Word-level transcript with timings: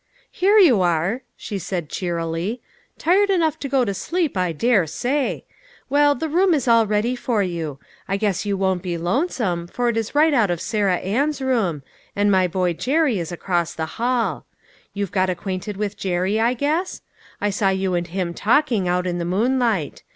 "Here 0.31 0.57
you 0.57 0.81
are," 0.81 1.21
she 1.37 1.59
said 1.59 1.87
cheerily," 1.91 2.59
tired 2.97 3.29
enough 3.29 3.59
to 3.59 3.69
go 3.69 3.85
to 3.85 3.93
sleep, 3.93 4.35
I 4.35 4.51
dare 4.51 4.87
say. 4.87 5.45
Well, 5.91 6.15
the 6.15 6.27
room 6.27 6.55
is 6.55 6.67
all 6.67 6.87
ready 6.87 7.15
for 7.15 7.43
you. 7.43 7.77
I 8.07 8.17
guess 8.17 8.43
you 8.43 8.57
won't 8.57 8.81
be 8.81 8.97
lonesome, 8.97 9.67
for 9.67 9.89
it 9.89 9.97
is 9.97 10.15
right 10.15 10.33
out 10.33 10.49
of 10.49 10.59
Sarah 10.59 10.95
Ann's 10.95 11.39
room, 11.39 11.83
and 12.15 12.31
my 12.31 12.47
boy 12.47 12.73
Jerry 12.73 13.19
is 13.19 13.31
across 13.31 13.75
the 13.75 13.85
hall. 14.01 14.47
You've 14.95 15.11
got 15.11 15.29
acquainted 15.29 15.77
with 15.77 15.97
Jerry, 15.97 16.39
I 16.39 16.55
guess? 16.55 17.03
I 17.39 17.51
saw 17.51 17.69
you 17.69 17.93
and 17.93 18.07
him 18.07 18.33
talking, 18.33 18.87
out 18.87 19.05
in 19.05 19.19
the 19.19 19.23
moonlight. 19.25 20.01